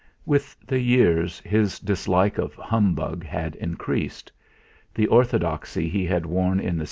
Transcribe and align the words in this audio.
With 0.25 0.57
the 0.65 0.79
years 0.79 1.41
his 1.41 1.77
dislike 1.79 2.39
of 2.39 2.55
humbug 2.55 3.23
had 3.23 3.55
increased; 3.57 4.31
the 4.95 5.05
orthodoxy 5.05 5.89
he 5.89 6.05
had 6.05 6.25
worn 6.25 6.59
in 6.59 6.77
the 6.77 6.79